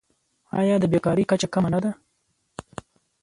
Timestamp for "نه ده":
1.73-1.91